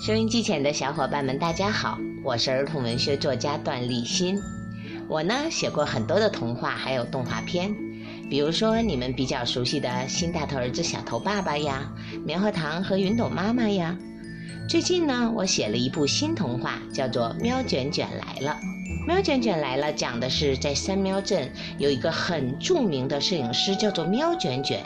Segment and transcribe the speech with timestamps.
[0.00, 4.40] 收音机前的小伙伴们，大家好，我是儿童文学作家段立新。
[5.08, 7.74] 我呢写过很多的童话，还有动画片，
[8.30, 11.92] 比如说你们比较熟悉的《新大头儿子小头爸爸》呀，
[12.24, 13.98] 《棉花糖和云朵妈妈》呀。
[14.68, 18.56] 最近呢，我写了一部新童话，叫做《喵卷卷来了》。
[19.06, 24.80] 《喵卷卷来了》讲的是在三喵镇有一个很著名的摄影师，叫做喵卷卷。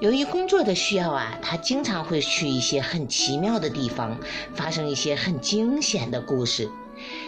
[0.00, 4.18] 由于工作的需要啊，他经常会去一些很奇妙的地方，
[4.54, 6.70] 发生一些很惊险的故事。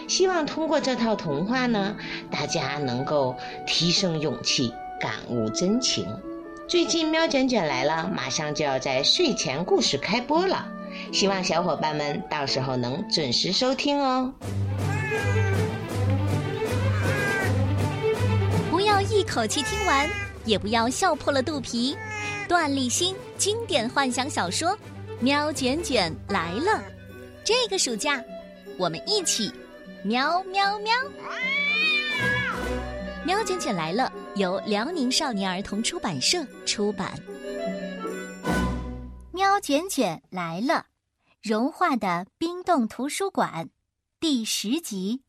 [0.07, 1.95] 希望通过这套童话呢，
[2.31, 3.35] 大家能够
[3.67, 6.07] 提升勇气，感悟真情。
[6.67, 10.65] 最近《喵卷卷来了》马上就要在睡前故事开播了，
[11.11, 14.33] 希望小伙伴们到时候能准时收听哦。
[18.71, 20.09] 不要一口气听完，
[20.43, 21.95] 也不要笑破了肚皮。
[22.53, 24.69] 段立新经典幻想小说
[25.21, 26.71] 《喵卷卷来了》，
[27.43, 28.23] 这个暑假
[28.77, 29.51] 我们一起
[30.03, 30.93] 喵喵喵！
[33.25, 37.19] 《喵卷卷来了》由辽宁少年儿童出版社出版。
[39.31, 40.75] 《喵卷卷来了》，
[41.41, 43.71] 融化的冰冻图书馆，
[44.19, 45.23] 第十集：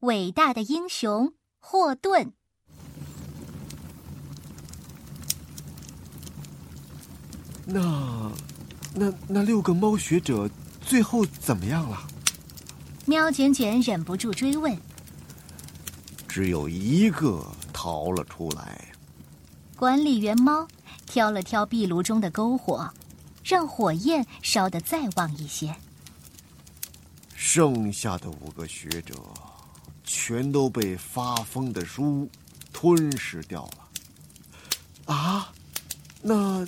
[0.00, 2.32] 伟大的英雄霍顿。
[7.66, 8.32] 那，
[8.94, 10.48] 那那六个猫学者
[10.80, 11.98] 最后怎么样了？
[13.06, 14.76] 喵卷卷忍不住追问。
[16.28, 18.84] 只有一个逃了出来。
[19.76, 20.66] 管理员猫
[21.06, 22.88] 挑了挑壁炉中的篝火，
[23.42, 25.74] 让火焰烧得再旺一些。
[27.34, 29.14] 剩下的五个学者，
[30.04, 32.28] 全都被发疯的书
[32.72, 33.68] 吞噬掉
[35.06, 35.14] 了。
[35.14, 35.52] 啊，
[36.22, 36.66] 那？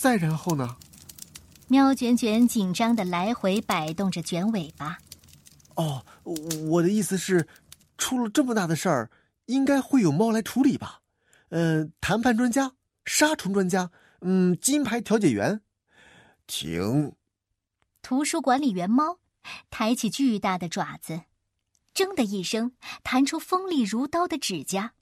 [0.00, 0.76] 再然后呢？
[1.66, 4.98] 喵卷卷紧张的来回摆动着卷尾巴。
[5.74, 6.06] 哦，
[6.68, 7.48] 我的意思是，
[7.96, 9.10] 出了这么大的事儿，
[9.46, 11.00] 应该会有猫来处理吧？
[11.48, 15.62] 呃，谈判专家、杀虫专家，嗯，金牌调解员。
[16.46, 17.14] 停！
[18.00, 19.18] 图书管理员猫
[19.68, 21.22] 抬起巨大的爪子，
[21.92, 22.70] 铮的一声
[23.02, 24.92] 弹出锋利如刀的指甲。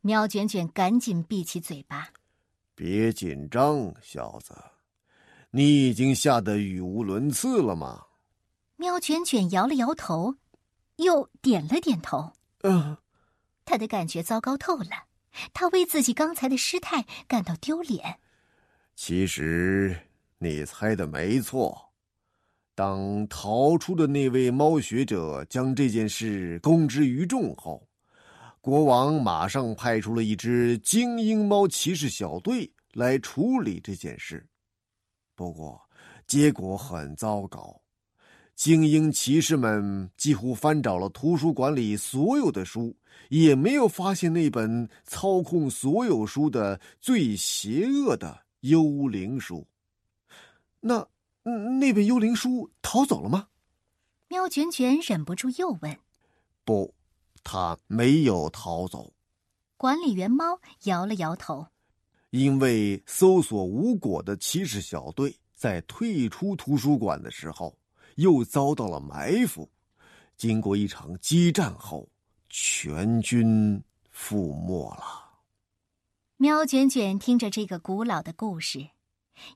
[0.00, 2.10] 喵卷卷赶紧闭起嘴巴。
[2.74, 4.54] 别紧张，小子，
[5.50, 8.06] 你已经吓得语无伦次了吗？
[8.76, 10.34] 喵卷卷摇了摇头，
[10.96, 12.32] 又点了点头。
[12.62, 12.96] 嗯，
[13.64, 15.06] 他的感觉糟糕透了，
[15.52, 18.18] 他为自己刚才的失态感到丢脸。
[18.96, 19.96] 其实
[20.38, 21.92] 你猜的没错，
[22.74, 27.86] 当逃出的那位猫学者将这件事公之于众后。
[28.64, 34.48] 国王马上派出了一支精英猫骑士小队来处理这件事，
[35.34, 35.78] 不过
[36.26, 37.78] 结果很糟糕。
[38.54, 42.96] 精英骑士们几乎翻找了图书馆里所有的书，
[43.28, 49.66] 也没有发现那本操控所有书的最邪恶的幽灵书。
[50.80, 51.06] 那
[51.78, 53.48] 那本幽灵书逃走了吗？
[54.28, 55.98] 喵卷卷忍不住又问
[56.64, 56.94] ：“不。”
[57.44, 59.12] 他没有逃走，
[59.76, 61.68] 管理员猫摇了摇头。
[62.30, 67.78] 因为搜索无果的骑士小队在退出图书馆的时候，
[68.16, 69.70] 又遭到了埋伏。
[70.36, 72.08] 经过一场激战后，
[72.50, 73.80] 全军
[74.12, 75.22] 覆没了。
[76.38, 78.88] 喵卷卷听着这个古老的故事，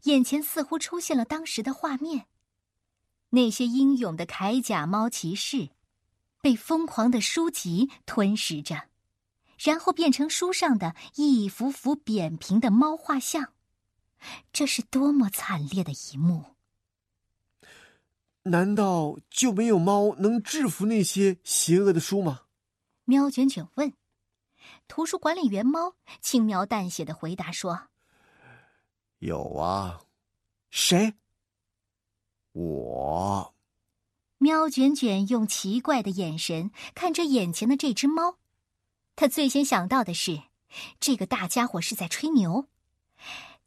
[0.04, 2.26] 眼前似乎出现了当时的画面：
[3.30, 5.70] 那些英勇的铠甲猫骑士。
[6.40, 8.88] 被疯狂的书籍吞噬着，
[9.58, 13.52] 然后变成书上的一幅幅扁平的猫画像，
[14.52, 16.56] 这是多么惨烈的一幕！
[18.44, 22.42] 难道就没有猫能制服那些邪恶的书吗？
[23.04, 23.92] 喵卷卷问。
[24.86, 27.88] 图书管理员猫轻描淡写的回答说
[29.18, 30.00] ：“有啊。”
[30.70, 31.14] 谁？
[32.52, 33.54] 我。
[34.38, 38.36] 喵卷卷用奇怪的眼神看着眼前的这只猫，
[39.16, 40.42] 他最先想到的是，
[41.00, 42.68] 这个大家伙是在吹牛，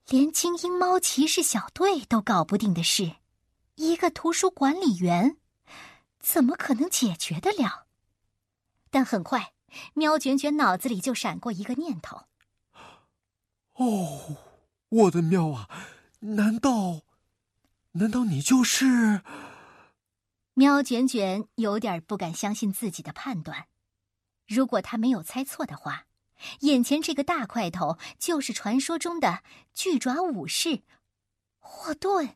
[0.07, 3.15] 连精英猫骑士小队都搞不定的事，
[3.75, 5.37] 一个图书管理员
[6.21, 7.87] 怎么可能解决得了？
[8.89, 9.51] 但很快，
[9.93, 12.21] 喵卷卷脑子里就闪过一个念头：
[13.73, 14.37] 哦，
[14.87, 15.69] 我的喵啊，
[16.19, 17.01] 难道，
[17.93, 19.21] 难道你就是？
[20.61, 23.65] 喵卷卷有点不敢相信自己的判断，
[24.47, 26.05] 如果他没有猜错的话，
[26.59, 29.39] 眼前这个大块头就是传说中的
[29.73, 30.83] 巨爪武士
[31.57, 32.35] 霍顿。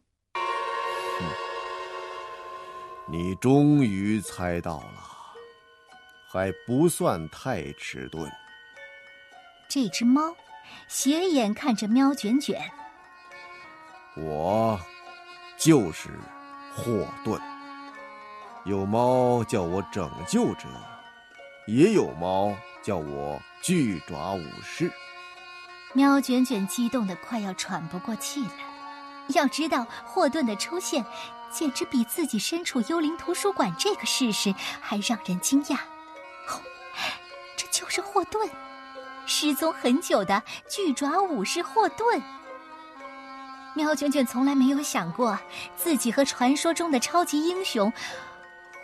[3.08, 5.04] 你终于猜到了，
[6.28, 8.28] 还不算太迟钝。
[9.70, 10.36] 这只猫
[10.88, 12.60] 斜眼看着喵卷卷，
[14.18, 14.80] 我
[15.60, 16.10] 就是
[16.74, 17.40] 霍顿。
[18.66, 20.68] 有猫叫我拯救者，
[21.68, 22.52] 也有猫
[22.82, 24.92] 叫我巨爪武士。
[25.94, 28.50] 喵卷卷激动的快要喘不过气来。
[29.36, 31.06] 要知道，霍顿的出现，
[31.52, 34.52] 简直比自己身处幽灵图书馆这个事实
[34.82, 35.76] 还让人惊讶。
[35.76, 36.60] 哦，
[37.56, 38.50] 这就是霍顿，
[39.28, 42.20] 失踪很久的巨爪武士霍顿。
[43.76, 45.38] 喵卷卷从来没有想过，
[45.76, 47.94] 自己和传说中的超级英雄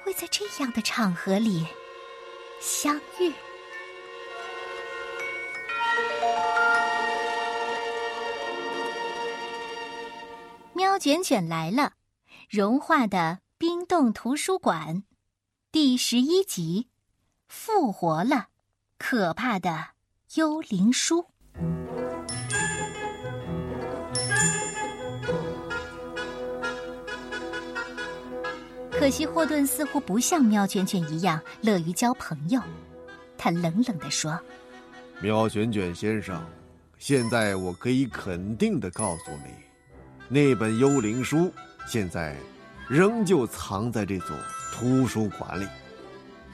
[0.03, 1.65] 会在这样的场合里
[2.59, 3.31] 相遇。
[10.73, 11.93] 喵卷卷来了，
[12.49, 15.03] 融化的冰冻图书馆，
[15.71, 16.89] 第十一集，
[17.47, 18.47] 复活了，
[18.97, 19.89] 可怕的
[20.35, 21.30] 幽灵书。
[29.01, 32.61] 可惜霍顿似乎不像喵卷卷一样乐于交朋友，
[33.35, 34.39] 他冷冷地说
[35.19, 36.39] ：“喵卷卷先生，
[36.99, 39.55] 现在我可以肯定的告诉你。”
[40.29, 41.51] 那本幽灵书
[41.87, 42.35] 现在
[42.87, 44.37] 仍旧藏在这座
[44.71, 45.65] 图书馆里。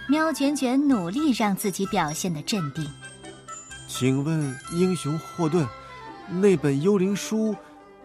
[0.08, 2.90] 喵卷卷努力让自己表现的镇定。
[3.90, 5.68] 请问英雄霍顿，
[6.30, 7.54] 那本幽灵书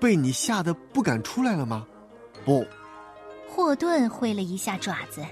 [0.00, 1.86] 被你吓得不敢出来了吗？
[2.44, 2.66] 不。
[3.54, 5.22] 霍顿挥了一下爪子。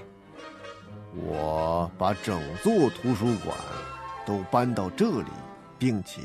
[1.15, 3.57] 我把整座图书馆
[4.27, 5.31] 都搬到这里，
[5.79, 6.21] 并且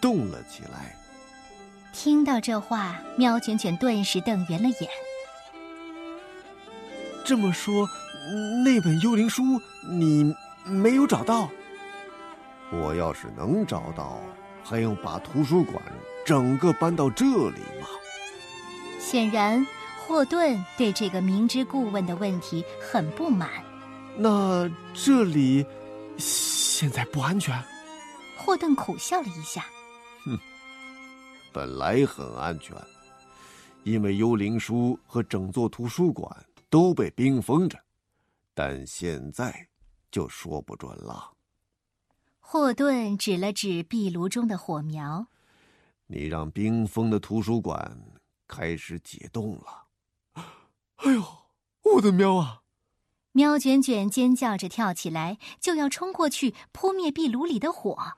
[0.00, 0.94] 动了起来。
[1.92, 4.88] 听到这话，喵卷卷顿时瞪圆了眼。
[7.24, 7.88] 这么说，
[8.64, 9.42] 那本幽灵书
[9.90, 10.32] 你
[10.64, 11.48] 没有找到？
[12.70, 14.20] 我要是能找到，
[14.62, 15.82] 还用把图书馆
[16.24, 17.88] 整个搬到这里吗？
[19.00, 19.66] 显然，
[20.06, 23.50] 霍顿对这个明知故问的问题很不满。
[24.16, 25.66] 那这里
[26.16, 27.60] 现在不安全？
[28.38, 29.66] 霍顿苦笑了一下。
[30.24, 30.38] 哼。
[31.52, 32.76] 本来很安全，
[33.82, 36.30] 因为幽灵书和整座图书馆
[36.70, 37.76] 都被冰封着，
[38.54, 39.66] 但现在
[40.12, 41.32] 就说不准了。
[42.38, 45.26] 霍顿指了指壁炉中的火苗
[46.06, 47.98] ：“你让冰封的图书馆
[48.46, 49.84] 开始解冻了。”
[50.96, 51.24] 哎呦，
[51.82, 52.62] 我的喵啊！
[53.32, 58.14] 喵卷卷尖叫着跳起来，就要冲过去扑灭壁炉里的火。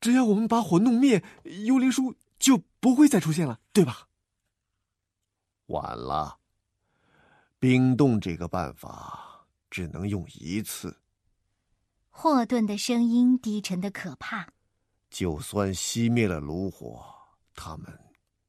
[0.00, 1.24] 只要我们把火弄灭，
[1.66, 2.14] 幽灵书。
[2.38, 4.08] 就不会再出现了，对吧？
[5.68, 6.38] 晚了，
[7.58, 11.00] 冰冻这个办法只能用一次。
[12.10, 14.46] 霍顿的声音低沉的可怕。
[15.08, 17.02] 就算熄灭了炉火，
[17.54, 17.86] 他们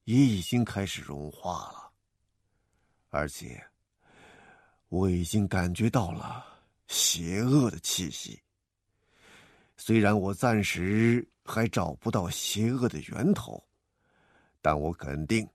[0.04, 1.87] 也已经开始融化了，
[3.10, 3.64] 而且
[4.90, 6.46] 我已经感觉到了
[6.88, 8.42] 邪恶的气息。
[9.78, 13.64] 虽然我暂时还找不到邪恶的源头。
[14.60, 15.48] 但我肯定，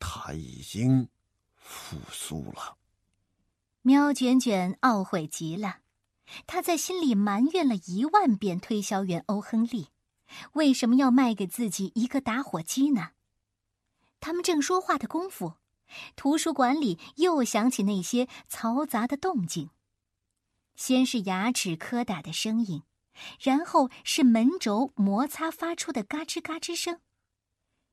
[0.00, 1.06] 他已经
[1.54, 2.76] 复苏了。
[3.82, 5.80] 喵卷卷懊悔极了，
[6.46, 9.90] 他在心里埋怨了一万遍推销员欧亨利，
[10.54, 13.10] 为什么要卖给自己一个打火机呢？
[14.18, 15.54] 他们正说话的功夫，
[16.16, 19.70] 图书馆里又响起那些嘈杂的动静，
[20.76, 22.82] 先是牙齿磕打的声音，
[23.40, 27.00] 然后是门轴摩擦发出的嘎吱嘎吱声。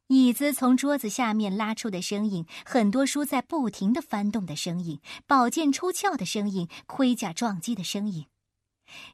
[0.08, 8.28] 椅子从桌子下面拉出的声音，很多书在不停的翻动的声音，宝剑出鞘的声音，盔甲撞击的声音，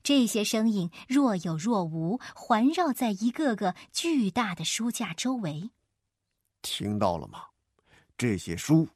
[0.04, 5.72] 这些声音若有若无，环绕在一个个巨大的书架周围。
[6.62, 7.46] 听到了吗？
[8.22, 8.88] 这些书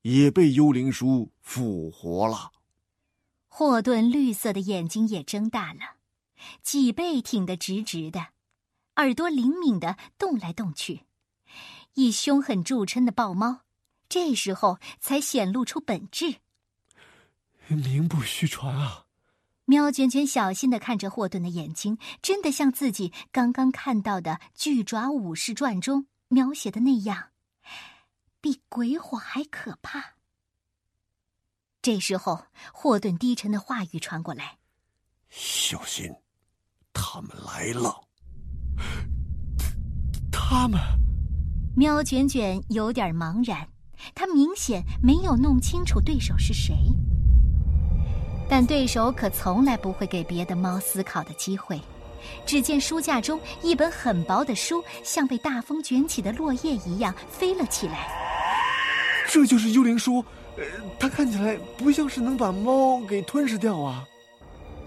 [0.00, 2.52] 也被幽灵书复活了。
[3.46, 5.80] 霍顿绿色的眼睛也睁大了，
[6.62, 8.28] 脊背挺得直直的，
[8.96, 11.02] 耳朵灵敏的动来动去。
[11.92, 13.60] 以凶狠著称的豹猫，
[14.08, 16.36] 这时候才显露出本质。
[17.66, 19.04] 名不虚传啊！
[19.66, 27.31] 喵卷卷小心的看着霍顿的眼睛，真的像自己刚刚看到的《巨爪武士传》中描写的那样，
[28.42, 30.16] 比鬼火还可怕。
[31.80, 34.58] 这时候，霍顿低沉的话语传过来
[35.30, 36.12] ：“小心，
[36.92, 38.04] 他们来了。
[40.30, 40.78] 他们。”
[41.74, 43.66] 喵卷卷有点茫然，
[44.14, 46.74] 他明显没有弄清楚对手是谁。
[48.48, 51.80] 但对手可从来不会给别的猫思考的机会。
[52.46, 58.21] 只见书架中一本很薄的书，像被大风卷起的落叶一样飞了起来。
[59.32, 60.22] 这就是幽灵书，
[60.58, 60.64] 呃，
[61.00, 64.06] 它看起来不像是能把猫给吞噬掉啊。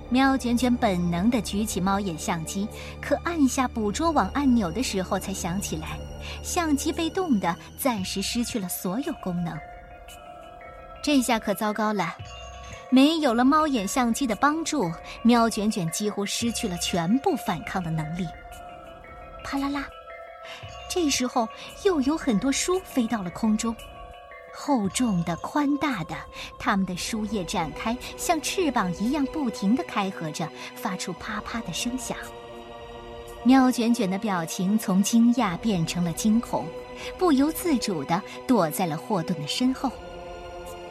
[0.08, 2.68] 喵卷卷本能的举起猫眼相机，
[3.02, 5.98] 可按下捕捉网按钮的时候，才想起来，
[6.44, 9.58] 相机被冻的暂时失去了所有功能。
[11.02, 12.16] 这下可糟糕了，
[12.92, 14.92] 没有了猫眼相机的帮助，
[15.24, 18.28] 喵卷卷几乎失去了全部反抗的能力。
[19.44, 19.88] 啪啦啦，
[20.88, 21.50] 这时候
[21.84, 23.75] 又有很多书飞到了空中。
[24.57, 26.15] 厚重的、宽大的，
[26.57, 32.17] 它们的书页展开，像翅膀一样不停地开合着，发出啪啪的声响。
[33.43, 36.65] 喵卷卷的表情从惊讶变成了惊恐，
[37.17, 39.91] 不由自主地躲在了霍顿的身后。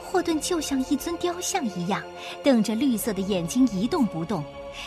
[0.04, 2.00] 霍顿就像一尊雕像一样，
[2.44, 4.44] 瞪着绿色的眼睛一动不动，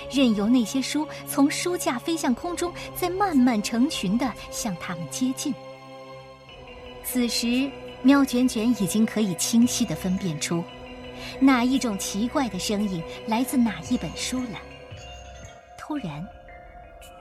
[0.09, 5.53] 任由那些书从书架飞向空中，再慢慢成群地向他们接近。
[7.03, 7.69] 此时。
[8.03, 10.63] 喵卷卷已经可以清晰的分辨出，
[11.39, 14.59] 哪一种奇怪的声音来自哪一本书了。
[15.77, 16.25] 突然，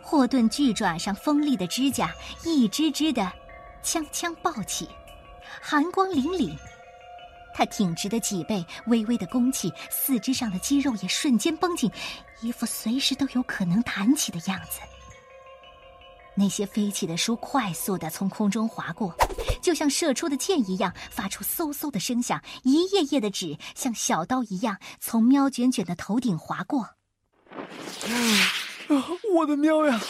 [0.03, 2.15] 霍顿巨爪上锋利的指甲
[2.45, 3.33] 一只只的
[3.83, 4.89] 锵锵爆起，
[5.61, 6.57] 寒光凛凛。
[7.55, 11.91] 他挺直的脊背微微的弓起，四肢上的肌肉也瞬间绷紧，
[12.43, 14.81] 一副随时都有可能弹起的样子。
[16.37, 19.15] 那些飞起的书快速的从空中划过。
[19.61, 22.41] 就像射出的箭一样，发出嗖嗖的声响。
[22.63, 26.83] 一页页的纸像小刀一样从喵卷卷的头顶划过。
[26.83, 26.97] 啊，
[29.35, 30.01] 我的喵呀！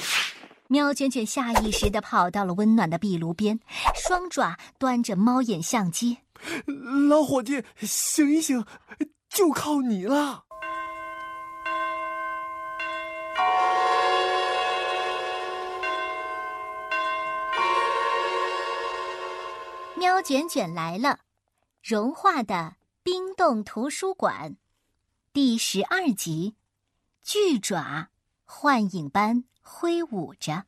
[0.69, 3.61] 喵卷卷下意识的跑到了温暖的壁炉边，
[3.95, 6.19] 双爪端着猫眼相机。
[7.09, 8.65] 老伙计，醒一醒，
[9.31, 10.46] 就靠你了。
[19.99, 21.21] 喵卷卷来了，
[21.83, 24.57] 融化的冰冻图书馆，
[25.33, 26.55] 第十二集，
[27.23, 28.09] 巨爪
[28.45, 30.65] 幻影般挥舞着。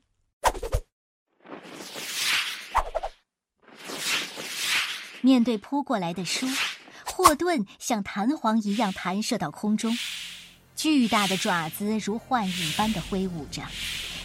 [5.20, 6.46] 面对扑过来的书，
[7.04, 9.94] 霍顿像弹簧一样弹射到空中，
[10.74, 13.62] 巨大的爪子如幻影般的挥舞着。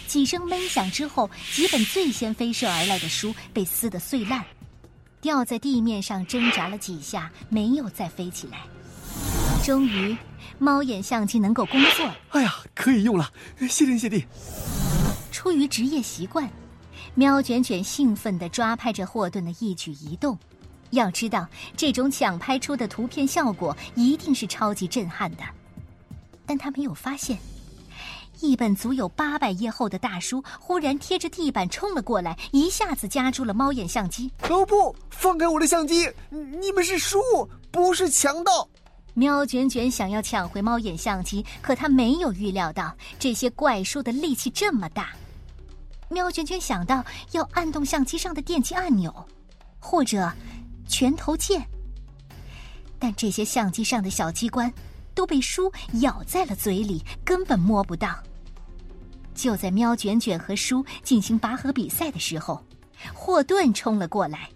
[0.06, 4.42] 几声闷响之后，几本最先飞射而来的书被撕得碎烂。
[5.24, 8.58] 掉在地面上挣扎了几下，没有再飞起来。
[9.64, 10.14] 终于，
[10.58, 12.14] 猫眼相机能够工作了。
[12.32, 13.32] 哎呀，可以用了！
[13.66, 14.26] 谢天谢地。
[15.32, 16.46] 出于职业习惯，
[17.14, 20.38] 喵卷卷兴奋地抓拍着霍顿的一举一动。
[20.90, 25.38] 要知道，这种抢拍出的图片效果一定是超级震撼的。
[26.44, 27.38] 但他没有发现。
[28.44, 34.30] 一本足有八百页厚的大书忽然贴着地板冲了过来，一下子夹住了猫眼相机。
[34.50, 36.08] 哦不，放开我的相机！
[36.28, 37.18] 你们是书，
[37.70, 38.68] 不是强盗！
[39.14, 45.10] 喵卷卷想要抢回猫眼相机，可他没有预料到这些怪书的力气这么大。
[46.10, 49.12] 喵卷卷想到要按动相机上的电击按钮，
[49.80, 50.30] 或者
[50.86, 51.66] 拳头键，
[52.98, 54.72] 但这些相机上的小机关。
[55.16, 58.18] 都被书咬在了嘴里，根本摸不到。
[59.34, 62.64] 就在喵卷卷和书进行拔河比赛的时候，
[63.12, 64.48] 霍顿冲了过来，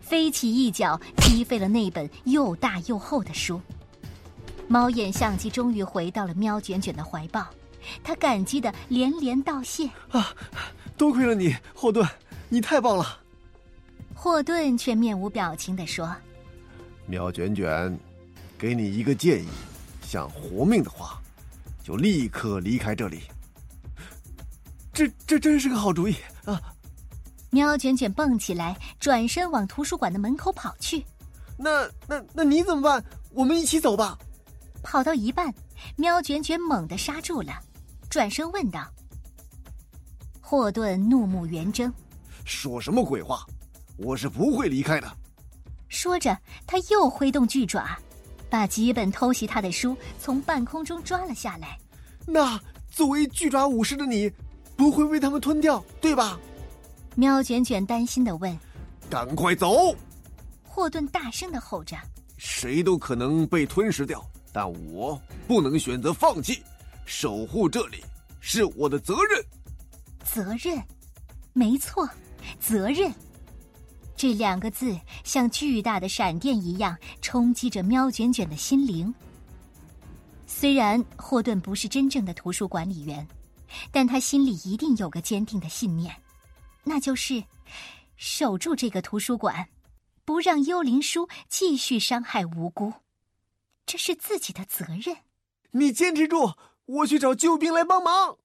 [0.00, 3.60] 飞起一脚踢飞了那本又大又厚的书。
[4.68, 7.46] 猫眼相机终于回到了喵卷卷的怀抱，
[8.04, 10.34] 他感激的连连道谢：“啊，
[10.96, 12.06] 多亏了你，霍顿，
[12.50, 13.20] 你太棒了。”
[14.14, 16.14] 霍顿却面无表情的说
[17.06, 17.98] ：“喵卷卷，
[18.58, 19.48] 给你一个建议。”
[20.04, 21.20] 想活命的话，
[21.82, 23.22] 就立刻离开这里。
[24.98, 26.60] 这这真是个好主意啊！
[27.50, 31.06] 喵卷卷蹦起来，转身往图书馆的门口跑去。
[31.56, 33.04] 那那那你怎么办？
[33.30, 34.18] 我们一起走吧。
[34.82, 35.54] 跑到一半，
[35.94, 37.52] 喵卷卷猛地刹住了，
[38.10, 38.84] 转身问道
[40.42, 41.92] ：“霍顿，怒目圆睁，
[42.44, 43.46] 说什么鬼话？
[43.98, 45.08] 我是不会离开的。”
[45.88, 46.36] 说着，
[46.66, 47.96] 他又挥动巨爪。
[48.50, 51.78] 把几本偷袭他的书从半空中抓了下来。
[52.26, 54.28] 那作为巨爪武士的你，
[54.78, 56.38] 不会被他们吞掉，对吧？
[57.16, 58.56] 喵卷卷担心的问。
[59.10, 59.92] 赶快走！
[60.62, 61.96] 霍顿大声的吼着。
[62.36, 66.62] 谁都可能被吞噬掉，但我不能选择放弃。
[67.04, 68.04] 守护这里
[68.38, 69.44] 是我的责任。
[70.24, 70.80] 责任，
[71.52, 72.08] 没错，
[72.60, 73.12] 责任。
[74.14, 79.12] 这两个字像巨大的闪电一样冲击着喵卷卷的心灵。
[80.46, 83.26] 虽然霍顿不是真正的图书管理员，
[83.90, 86.22] 但他心里一定有个坚定的信念，
[86.84, 87.44] 那就是
[88.16, 89.68] 守住这个图书馆，
[90.24, 92.92] 不让幽灵书继续伤害无辜，
[93.86, 95.18] 这是自己的责任。
[95.72, 96.54] 你坚持住，
[96.86, 98.38] 我去找救兵来帮忙。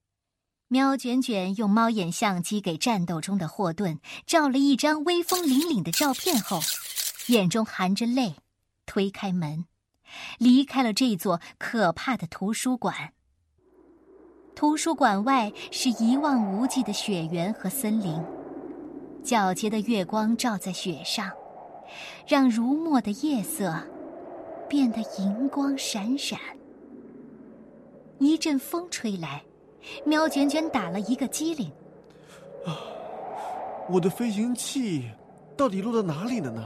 [0.68, 6.60] 喵卷卷用猫眼相机给战斗中的霍顿照了一张威风凛凛的照片后，
[7.28, 8.36] 眼中含着泪，
[8.86, 9.66] 推开门，
[10.40, 13.14] 离开了这座可怕的图书馆。
[14.56, 18.22] 图书馆外是一望无际的雪原和森林，
[19.24, 21.32] 皎洁的月光照在雪上，
[22.28, 23.76] 让如墨的夜色
[24.70, 26.40] 变得银光闪闪。
[28.20, 29.44] 一阵风吹来。
[30.06, 31.70] 喵卷卷打了一个激灵，
[32.66, 32.80] 啊！
[33.90, 35.04] 我的飞行器
[35.58, 36.66] 到底落到哪里了呢？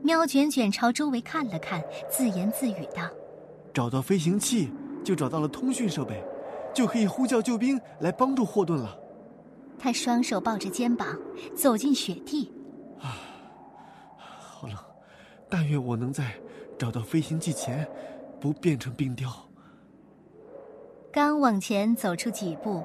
[0.00, 3.02] 喵卷卷朝周围看了看，自言自语道
[3.74, 4.70] ：“找到飞行器，
[5.04, 6.24] 就找到了通讯设备，
[6.76, 8.94] 就可以呼叫救兵来帮助霍顿了。”
[9.80, 11.18] 他双手抱着肩膀，
[11.54, 12.52] 走进雪地。
[13.00, 13.16] 啊，
[14.18, 14.76] 好冷！
[15.48, 16.34] 但愿我能在
[16.78, 17.86] 找到飞行器前，
[18.40, 19.30] 不变成冰雕。
[21.10, 22.82] 刚往前走出几步，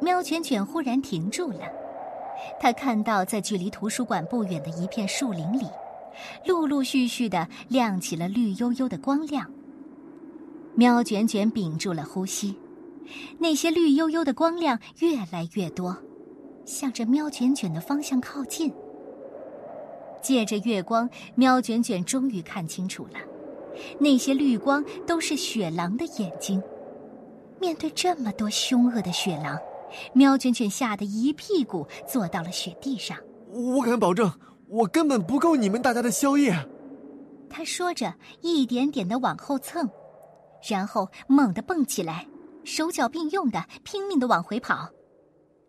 [0.00, 1.60] 喵卷卷忽然停住了。
[2.60, 5.66] 他看到，在距离图书馆不远的一片树林里，
[6.46, 9.50] 陆陆续续的亮起了绿油油的光亮。
[10.74, 12.56] 喵卷卷屏住了呼吸，
[13.38, 15.96] 那些绿油油的光亮越来越多，
[16.64, 18.72] 向着喵卷卷的方向靠近。
[20.22, 23.18] 借着月光，喵卷卷终于看清楚了，
[23.98, 26.62] 那些绿光都是雪狼的眼睛。
[27.60, 29.58] 面对这么多凶恶的雪狼，
[30.12, 33.16] 喵卷卷吓得一屁股坐到了雪地上。
[33.50, 34.32] 我敢保证，
[34.68, 36.54] 我根本不够你们大家的宵夜。
[37.48, 39.88] 他说着，一点点的往后蹭，
[40.68, 42.26] 然后猛地蹦起来，
[42.64, 44.88] 手脚并用的拼命的往回跑。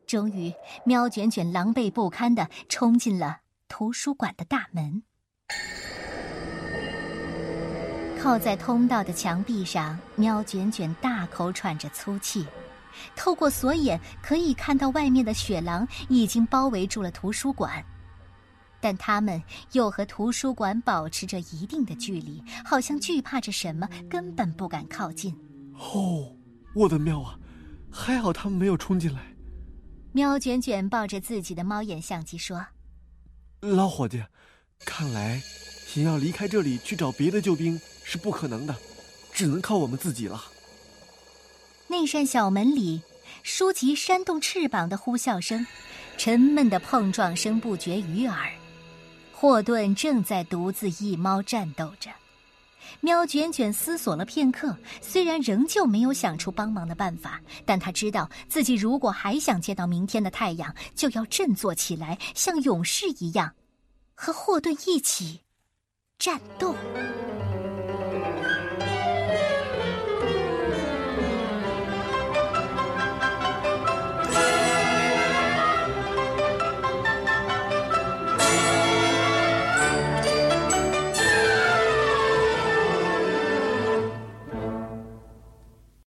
[0.07, 0.53] 终于，
[0.85, 5.03] 喵卷卷狼狈不堪的冲进了图书馆的大门。
[8.19, 12.45] 靠在通道的墙壁上，喵卷卷大口喘着粗气，
[13.15, 17.83] 透过锁眼可以看到外面的雪狼已经包围住了图书馆，
[18.79, 19.41] 但他们
[19.73, 25.35] 又和图书馆保持着一定的距离，好像惧怕着什么，根本不敢靠近。
[25.77, 26.34] 哦，
[26.75, 27.39] 我的喵啊！
[27.89, 29.33] 还好他们没有冲进来。
[30.11, 32.67] 喵卷卷抱着自己的猫眼相机说
[33.61, 34.23] ：“老伙计，
[34.85, 35.41] 看来
[35.87, 38.75] 想要离开这里去找别的救兵。”是不可能的，
[39.33, 40.39] 只能靠我们自己了。
[41.87, 43.01] 那扇小门里，
[43.41, 45.65] 书籍扇动翅膀的呼啸声，
[46.15, 48.51] 沉闷的碰撞声不绝于耳。
[49.33, 52.11] 霍顿正在独自一猫战斗着。
[53.01, 63.53] 喵卷卷思索了片刻，虽然仍旧没有想出帮忙的办法，但他知道自己如果还想见到明天的太阳，就要振作起来，像勇士一样，
[64.13, 65.41] 和霍顿一起
[66.17, 66.75] 战斗。